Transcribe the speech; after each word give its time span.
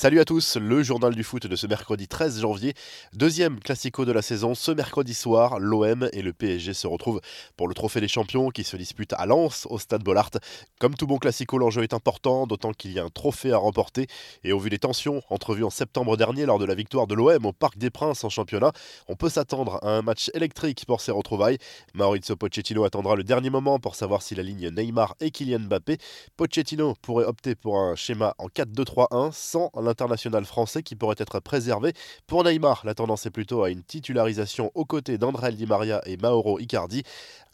Salut 0.00 0.18
à 0.18 0.24
tous, 0.24 0.56
le 0.56 0.82
journal 0.82 1.14
du 1.14 1.22
foot 1.22 1.46
de 1.46 1.54
ce 1.56 1.66
mercredi 1.66 2.08
13 2.08 2.40
janvier, 2.40 2.72
deuxième 3.12 3.60
classico 3.60 4.06
de 4.06 4.12
la 4.12 4.22
saison. 4.22 4.54
Ce 4.54 4.70
mercredi 4.70 5.12
soir, 5.12 5.58
l'OM 5.58 6.08
et 6.14 6.22
le 6.22 6.32
PSG 6.32 6.72
se 6.72 6.86
retrouvent 6.86 7.20
pour 7.58 7.68
le 7.68 7.74
trophée 7.74 8.00
des 8.00 8.08
champions 8.08 8.48
qui 8.48 8.64
se 8.64 8.78
dispute 8.78 9.12
à 9.12 9.26
Lens 9.26 9.66
au 9.68 9.78
stade 9.78 10.02
Bollard. 10.02 10.30
Comme 10.78 10.94
tout 10.94 11.06
bon 11.06 11.18
classico, 11.18 11.58
l'enjeu 11.58 11.82
est 11.82 11.92
important, 11.92 12.46
d'autant 12.46 12.72
qu'il 12.72 12.92
y 12.92 12.98
a 12.98 13.04
un 13.04 13.10
trophée 13.10 13.52
à 13.52 13.58
remporter. 13.58 14.06
Et 14.42 14.54
au 14.54 14.58
vu 14.58 14.70
des 14.70 14.78
tensions 14.78 15.20
entrevues 15.28 15.64
en 15.64 15.68
septembre 15.68 16.16
dernier 16.16 16.46
lors 16.46 16.58
de 16.58 16.64
la 16.64 16.74
victoire 16.74 17.06
de 17.06 17.14
l'OM 17.14 17.44
au 17.44 17.52
Parc 17.52 17.76
des 17.76 17.90
Princes 17.90 18.24
en 18.24 18.30
championnat, 18.30 18.72
on 19.06 19.16
peut 19.16 19.28
s'attendre 19.28 19.80
à 19.82 19.90
un 19.90 20.00
match 20.00 20.30
électrique 20.32 20.86
pour 20.86 21.02
ces 21.02 21.12
retrouvailles. 21.12 21.58
Maurizio 21.92 22.36
Pochettino 22.36 22.84
attendra 22.84 23.16
le 23.16 23.22
dernier 23.22 23.50
moment 23.50 23.78
pour 23.78 23.96
savoir 23.96 24.22
si 24.22 24.34
la 24.34 24.44
ligne 24.44 24.70
Neymar 24.70 25.14
et 25.20 25.30
Kylian 25.30 25.60
Mbappé. 25.60 25.98
Pochettino 26.38 26.94
pourrait 27.02 27.26
opter 27.26 27.54
pour 27.54 27.78
un 27.78 27.96
schéma 27.96 28.34
en 28.38 28.46
4-2-3-1 28.46 29.32
sans 29.32 29.70
international 29.90 30.44
français 30.46 30.82
qui 30.82 30.96
pourrait 30.96 31.16
être 31.18 31.40
préservé. 31.40 31.92
Pour 32.26 32.44
Neymar, 32.44 32.82
la 32.84 32.94
tendance 32.94 33.26
est 33.26 33.30
plutôt 33.30 33.62
à 33.62 33.70
une 33.70 33.82
titularisation 33.82 34.70
aux 34.74 34.86
côtés 34.86 35.18
d'André 35.18 35.52
Di 35.52 35.66
Maria 35.66 36.00
et 36.06 36.16
Mauro 36.16 36.58
Icardi. 36.58 37.02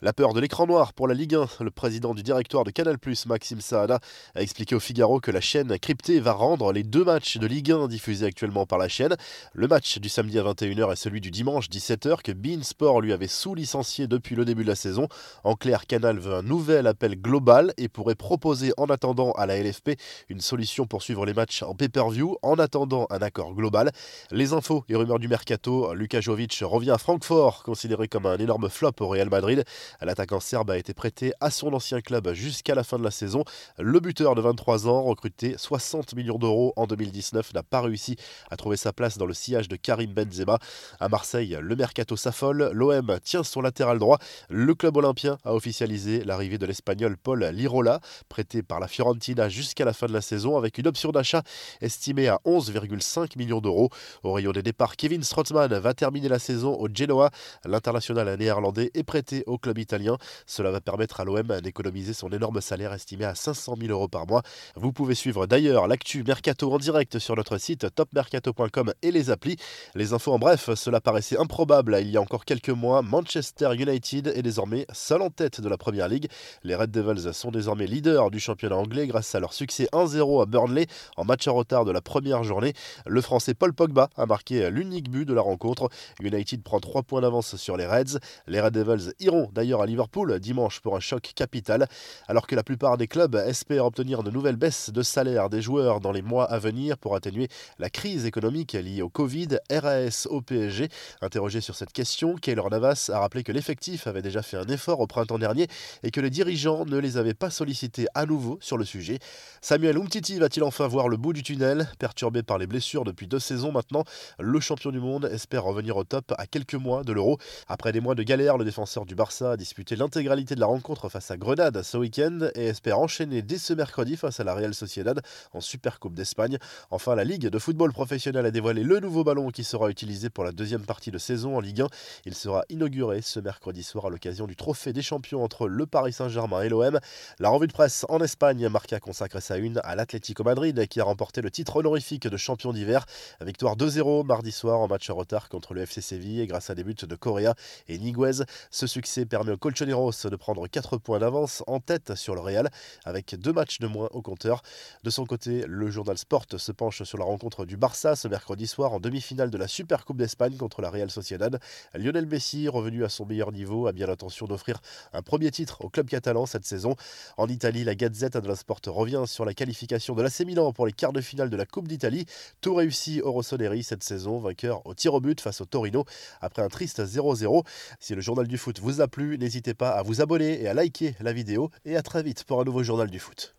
La 0.02 0.12
peur 0.12 0.34
de 0.34 0.41
l'écran 0.41 0.66
noir 0.66 0.93
pour 0.93 1.09
la 1.09 1.15
Ligue 1.15 1.34
1, 1.34 1.46
le 1.60 1.70
président 1.70 2.12
du 2.12 2.23
directoire 2.23 2.65
de 2.65 2.70
Canal+, 2.70 2.98
Maxime 3.27 3.62
Saada, 3.62 3.98
a 4.34 4.43
expliqué 4.43 4.74
au 4.74 4.80
Figaro 4.80 5.20
que 5.20 5.30
la 5.30 5.41
chaîne 5.41 5.79
cryptée 5.79 6.20
va 6.20 6.33
rendre 6.33 6.70
les 6.70 6.83
deux 6.83 7.02
matchs 7.02 7.38
de 7.38 7.46
Ligue 7.46 7.73
1 7.73 7.88
diffusés 7.88 8.27
actuellement 8.27 8.66
par 8.66 8.79
la 8.79 8.88
chaîne. 8.88 9.16
Le 9.55 9.66
match 9.68 9.98
du 9.98 10.10
samedi 10.10 10.38
à 10.38 10.43
21h 10.43 10.93
et 10.93 10.96
celui 10.96 11.23
du 11.23 11.30
dimanche 11.30 11.71
17h 11.71 12.21
que 12.23 12.32
Bein 12.32 12.62
Sport 12.62 13.01
lui 13.01 13.15
avait 13.15 13.27
sous-licencié 13.27 14.07
depuis 14.07 14.34
le 14.34 14.45
début 14.45 14.65
de 14.65 14.68
la 14.68 14.74
saison. 14.74 15.09
En 15.45 15.55
clair, 15.55 15.87
Canal 15.87 16.18
veut 16.18 16.34
un 16.34 16.43
nouvel 16.43 16.87
appel 16.87 17.18
global 17.18 17.73
et 17.79 17.88
pourrait 17.88 18.16
proposer 18.16 18.74
en 18.77 18.87
attendant 18.87 19.32
à 19.32 19.46
la 19.46 19.59
LFP 19.59 19.93
une 20.29 20.43
solution 20.43 20.87
pour 20.87 21.02
suivre 21.02 21.24
les 21.24 21.32
matchs 21.32 21.62
en 21.62 21.74
pay-per-view 21.74 22.26
en 22.43 22.59
attendant 22.59 23.07
un 23.11 23.23
accord 23.23 23.55
global. 23.55 23.91
Les 24.30 24.53
infos 24.53 24.85
et 24.89 24.97
rumeurs 24.97 25.19
du 25.19 25.29
mercato, 25.29 25.95
Luka 25.95 26.21
Jovic 26.21 26.59
revient 26.63 26.91
à 26.91 26.99
Francfort, 26.99 27.63
considéré 27.63 28.09
comme 28.09 28.27
un 28.27 28.38
énorme 28.38 28.68
flop 28.68 28.93
au 29.01 29.09
Real 29.09 29.29
Madrid. 29.30 29.65
L'attaquant 30.01 30.41
serbe 30.41 30.71
a 30.71 30.79
été 30.79 30.95
prêté 30.95 31.33
à 31.41 31.51
son 31.51 31.73
ancien 31.73 32.01
club 32.01 32.33
jusqu'à 32.33 32.74
la 32.74 32.85
fin 32.85 32.99
de 32.99 33.05
la 33.05 33.10
saison. 33.10 33.45
Le 33.79 34.01
buteur 34.01 34.35
de 34.35 34.41
23 34.41 34.88
ans, 34.88 35.02
recruté 35.02 35.55
60 35.57 36.15
millions 36.15 36.38
d'euros 36.38 36.73
en 36.77 36.87
2019, 36.87 37.55
n'a 37.55 37.63
pas 37.63 37.80
réussi 37.80 38.16
à 38.51 38.57
trouver 38.57 38.77
sa 38.77 38.93
place 38.93 39.18
dans 39.18 39.27
le 39.27 39.35
sillage 39.35 39.68
de 39.68 39.77
Karim 39.77 40.13
Benzema. 40.13 40.59
À 41.01 41.09
Marseille, 41.09 41.57
le 41.61 41.77
mercato 41.77 42.16
s'affole. 42.16 42.71
L'OM 42.73 43.18
tient 43.23 43.43
son 43.43 43.61
latéral 43.61 43.99
droit. 43.99 44.18
Le 44.49 44.74
club 44.74 44.96
olympien 44.96 45.38
a 45.45 45.55
officialisé 45.55 46.24
l'arrivée 46.24 46.59
de 46.59 46.66
l'Espagnol 46.66 47.16
Paul 47.16 47.45
Lirola, 47.45 48.01
prêté 48.29 48.63
par 48.63 48.80
la 48.80 48.88
Fiorentina 48.88 49.49
jusqu'à 49.49 49.85
la 49.85 49.93
fin 49.93 50.07
de 50.07 50.13
la 50.13 50.21
saison, 50.21 50.57
avec 50.57 50.79
une 50.79 50.87
option 50.87 51.11
d'achat 51.11 51.43
estimée 51.80 52.15
à 52.24 52.40
11,5 52.46 53.36
millions 53.36 53.60
d'euros. 53.60 53.90
Au 54.22 54.32
rayon 54.32 54.52
des 54.52 54.62
départs, 54.62 54.96
Kevin 54.96 55.22
Strootman 55.22 55.72
va 55.78 55.95
terminer 55.95 56.28
la 56.28 56.38
saison 56.38 56.74
au 56.74 56.88
Genoa. 56.92 57.30
L'international 57.64 58.34
néerlandais 58.38 58.90
est 58.95 59.02
prêté 59.02 59.45
au 59.46 59.59
club 59.59 59.78
italien. 59.78 60.16
Cela 60.46 60.70
va 60.70 60.80
permettre 60.80 61.20
à 61.20 61.24
l'OM 61.24 61.60
d'économiser 61.60 62.14
son 62.14 62.30
énorme 62.30 62.60
salaire 62.60 62.92
estimé 62.92 63.26
à 63.26 63.34
500 63.34 63.74
000 63.78 63.92
euros 63.92 64.09
par 64.09 64.26
mois. 64.26 64.42
Vous 64.75 64.92
pouvez 64.92 65.14
suivre 65.14 65.47
d'ailleurs 65.47 65.87
l'actu 65.87 66.25
Mercato 66.25 66.72
en 66.72 66.78
direct 66.78 67.19
sur 67.19 67.37
notre 67.37 67.59
site 67.59 67.94
topmercato.com 67.94 68.94
et 69.03 69.10
les 69.10 69.31
applis. 69.31 69.56
Les 69.94 70.12
infos 70.12 70.32
en 70.32 70.38
bref, 70.38 70.70
cela 70.75 71.00
paraissait 71.00 71.38
improbable 71.38 71.98
il 72.00 72.10
y 72.10 72.16
a 72.16 72.20
encore 72.20 72.44
quelques 72.44 72.70
mois. 72.70 73.03
Manchester 73.03 73.75
United 73.75 74.28
est 74.28 74.42
désormais 74.42 74.87
seul 74.92 75.22
en 75.22 75.31
tête 75.31 75.60
de 75.60 75.69
la 75.69 75.76
Première 75.76 76.09
Ligue. 76.09 76.28
Les 76.62 76.75
Red 76.75 76.91
Devils 76.91 77.32
sont 77.32 77.50
désormais 77.50 77.87
leaders 77.87 78.31
du 78.31 78.41
championnat 78.41 78.76
anglais 78.76 79.06
grâce 79.06 79.34
à 79.34 79.41
leur 79.41 79.53
succès 79.53 79.88
1-0 79.92 80.42
à 80.42 80.47
Burnley 80.47 80.87
en 81.16 81.25
match 81.25 81.47
en 81.48 81.54
retard 81.54 81.84
de 81.84 81.92
la 81.92 82.00
première 82.06 82.44
journée. 82.44 82.72
Le 83.04 83.21
Français 83.21 83.53
Paul 83.53 83.75
Pogba 83.75 84.09
a 84.16 84.25
marqué 84.25 84.71
l'unique 84.71 85.10
but 85.10 85.26
de 85.26 85.34
la 85.34 85.43
rencontre. 85.43 85.91
United 86.22 86.62
prend 86.62 86.81
3 86.81 87.03
points 87.03 87.21
d'avance 87.21 87.56
sur 87.56 87.76
les 87.76 87.84
Reds. 87.84 88.19
Les 88.47 88.60
Red 88.60 88.72
Devils 88.72 89.12
iront 89.19 89.50
d'ailleurs 89.53 89.82
à 89.82 89.87
Liverpool 89.87 90.39
dimanche 90.39 90.81
pour 90.81 90.97
un 90.97 91.00
choc 91.00 91.33
capital. 91.34 91.89
Alors 92.28 92.47
que 92.47 92.55
la 92.55 92.62
plupart 92.62 92.97
des 92.97 93.09
clubs 93.09 93.34
espèrent 93.34 93.84
obtenir 93.84 94.22
de 94.22 94.31
nouvelles 94.31 94.56
baisses 94.56 94.91
de 94.91 95.03
salaire 95.03 95.50
des 95.50 95.61
joueurs 95.61 96.00
dans 96.00 96.12
les 96.12 96.22
mois 96.22 96.44
à 96.44 96.59
venir 96.59 96.97
pour 96.97 97.17
atténuer 97.17 97.49
la 97.78 97.91
crise 97.91 98.25
économique 98.25 98.75
liée 98.75 99.03
au 99.03 99.09
Covid, 99.09 99.59
RAS 99.71 100.28
au 100.31 100.41
PSG. 100.41 100.88
Interrogé 101.21 101.61
sur 101.61 101.75
cette 101.75 101.93
question, 101.93 102.37
Keylor 102.37 102.71
Navas 102.71 103.11
a 103.12 103.19
rappelé 103.19 103.43
que 103.43 103.53
l'effectif 103.53 104.06
avait 104.06 104.23
déjà 104.23 104.43
fait 104.43 104.56
un 104.56 104.69
effort 104.69 105.00
au 105.00 105.09
printemps 105.09 105.38
dernier 105.38 105.67
et 106.05 106.12
que 106.12 106.21
les 106.21 106.31
dirigeants 106.31 106.84
ne 106.84 106.99
les 106.99 107.17
avaient 107.17 107.34
pas 107.34 107.50
sollicités 107.50 108.06
à 108.15 108.27
nouveau 108.27 108.59
sur 108.61 108.78
le 108.78 108.84
sujet. 108.84 109.19
Samuel 109.61 109.97
Umtiti 109.97 110.38
va-t-il 110.38 110.62
enfin 110.62 110.87
voir 110.87 111.09
le 111.09 111.17
bout 111.17 111.33
du 111.33 111.43
tunnel? 111.43 111.86
Perturbé 111.99 112.43
par 112.43 112.59
les 112.59 112.67
blessures 112.67 113.05
depuis 113.05 113.27
deux 113.27 113.39
saisons 113.39 113.73
maintenant, 113.73 114.05
le 114.39 114.61
champion 114.61 114.91
du 114.91 115.01
monde 115.01 115.29
espère 115.33 115.65
revenir 115.65 115.97
au 115.97 116.05
top 116.05 116.33
à 116.39 116.47
quelques 116.47 116.75
mois 116.75 117.05
de 117.05 117.13
l'Euro. 117.13 117.39
Après 117.69 117.93
des 117.93 118.01
mois 118.01 118.15
de 118.15 118.23
galère, 118.23 118.59
le 118.59 118.65
défenseur 118.65 119.07
du 119.07 119.15
Barça 119.15 119.53
a 119.53 119.57
disputé 119.57 119.97
l'intégralité 119.97 120.55
de 120.55 120.61
la 120.61 120.67
rencontre 120.67 121.09
face 121.09 121.31
à 121.31 121.37
Grenade 121.37 121.83
ce 121.83 121.97
week-end 121.97 122.49
et 122.55 122.67
espère 122.67 122.99
enchaîner 122.99 123.43
dès 123.43 123.59
ce 123.59 123.73
mercredi 123.73 124.17
face 124.17 124.41
à 124.41 124.45
la 124.45 124.55
Real 124.55 124.75
Sociedad 124.75 125.21
en 125.53 125.61
Supercoupe 125.61 126.15
d'Espagne. 126.15 126.59
Enfin, 126.91 127.15
la 127.15 127.25
Ligue 127.25 127.49
de 127.49 127.59
football 127.59 127.93
professionnel 127.93 128.47
a 128.47 128.51
dévoilé 128.51 128.83
le 128.83 129.01
nouveau 129.01 129.25
ballon 129.25 129.51
qui 129.51 129.65
sera 129.65 129.91
utilisé 129.91 130.31
pour 130.31 130.45
la 130.45 130.53
deuxième 130.53 130.85
partie 130.85 131.11
de 131.11 131.19
saison 131.19 131.57
en 131.57 131.61
Ligue 131.61 131.83
1. 131.83 131.89
Il 132.25 132.35
sera 132.35 132.65
inauguré 132.69 133.23
ce 133.23 133.41
mercredi 133.41 133.83
soir 133.83 134.07
à 134.07 134.11
l'occasion 134.11 134.47
du 134.47 134.57
trophée 134.57 134.93
des 134.93 135.03
champions 135.03 135.43
entre 135.43 135.69
le 135.69 135.87
Paris 135.87 136.13
Saint-Germain 136.13 136.63
et 136.63 136.69
l'OM. 136.69 136.99
La 137.39 137.49
revue 137.49 137.67
de 137.67 137.73
presse 137.73 138.07
en 138.09 138.21
Espagne, 138.21 138.69
Marca 138.69 139.01
consacre 139.01 139.41
sa 139.41 139.57
une 139.59 139.81
à 139.85 139.95
l'Atlético 139.95 140.45
Madrid 140.45 140.87
qui 140.89 141.01
a 141.01 141.05
remporté 141.05 141.43
le 141.43 141.51
titre 141.51 141.75
honorifique 141.76 142.26
de 142.26 142.37
champion 142.37 142.72
d'hiver. 142.72 143.06
Victoire 143.41 143.76
2-0 143.76 144.25
mardi 144.26 144.53
soir 144.53 144.81
en 144.81 144.88
match 144.88 145.10
en 145.10 145.14
retard 145.14 145.48
contre 145.48 145.75
le 145.75 145.82
FC 145.82 146.00
Séville 146.00 146.47
grâce 146.47 146.70
à 146.70 146.75
des 146.75 146.84
buts 146.84 146.94
de 146.94 147.16
Correa 147.16 147.54
et 147.88 147.98
Niguez. 147.98 148.44
Ce 148.70 148.87
succès 148.87 149.26
permet 149.26 149.53
aux 149.53 149.56
Colchoneros 149.56 150.12
de 150.25 150.37
prendre 150.37 150.66
4 150.66 150.98
points 150.98 151.19
d'avance 151.19 151.62
en 151.66 151.81
tête 151.81 152.14
sur 152.14 152.34
le 152.34 152.41
Real 152.41 152.70
avec 153.04 153.34
deux 153.38 153.53
matchs 153.53 153.78
de 153.78 153.87
moins 153.87 154.09
au 154.12 154.22
compteur. 154.22 154.62
De 155.04 155.10
son 155.10 155.26
côté, 155.26 155.64
le 155.66 155.91
journal 155.91 156.19
Sport 156.19 156.47
se 156.56 156.72
penche 156.72 157.03
sur 157.03 157.19
la 157.19 157.25
rencontre 157.25 157.64
du 157.64 157.76
Barça 157.76 158.16
ce 158.16 158.28
mercredi 158.28 158.66
soir 158.66 158.93
en 158.93 159.00
demi-finale 159.00 159.50
de 159.50 159.58
la 159.58 159.69
Supercoupe 159.69 160.16
d'Espagne 160.16 160.56
contre 160.56 160.82
la 160.82 160.91
Real 160.91 161.10
Sociedad. 161.10 161.60
Lionel 161.94 162.26
Messi, 162.26 162.69
revenu 162.69 163.04
à 163.04 163.08
son 163.08 163.26
meilleur 163.26 163.53
niveau, 163.53 163.87
a 163.87 163.93
bien 163.93 164.06
l'intention 164.06 164.47
d'offrir 164.47 164.81
un 165.12 165.22
premier 165.22 165.50
titre 165.50 165.84
au 165.84 165.88
club 165.88 166.08
catalan 166.08 166.47
cette 166.47 166.64
saison. 166.64 166.97
En 167.37 167.48
Italie, 167.48 167.84
la 167.84 167.94
Gazette 167.94 168.37
de 168.37 168.48
la 168.48 168.56
Sport 168.56 168.81
revient 168.87 169.25
sur 169.26 169.44
la 169.44 169.54
qualification 169.54 170.14
de 170.14 170.22
l'AC 170.22 170.41
Milan 170.41 170.72
pour 170.72 170.87
les 170.87 170.93
quarts 170.93 171.12
de 171.12 171.20
finale 171.20 171.50
de 171.50 171.56
Coupe 171.66 171.88
d'Italie. 171.88 172.27
Tout 172.60 172.75
réussi 172.75 173.21
au 173.22 173.32
Rossoneri 173.32 173.82
cette 173.82 174.03
saison, 174.03 174.38
vainqueur 174.38 174.87
au 174.87 174.94
tir 174.94 175.15
au 175.15 175.21
but 175.21 175.41
face 175.41 175.60
au 175.60 175.65
Torino 175.65 176.04
après 176.41 176.62
un 176.62 176.69
triste 176.69 177.00
0-0. 177.00 177.65
Si 178.00 178.15
le 178.15 178.21
journal 178.21 178.49
du 178.49 178.59
foot 178.59 178.81
vous 178.81 179.00
a 179.00 179.09
plu, 179.09 179.38
n'hésitez 179.38 179.75
pas 179.75 179.91
à 179.91 180.03
vous 180.03 180.21
abonner 180.21 180.62
et 180.62 180.69
à 180.69 180.75
liker 180.75 181.15
la 181.21 181.32
vidéo 181.32 181.71
et 181.84 181.97
à 181.97 182.03
très 182.03 182.22
vite 182.22 182.44
pour 182.44 182.60
un 182.60 182.65
nouveau 182.65 182.82
journal 182.82 183.10
du 183.10 183.19
foot. 183.19 183.55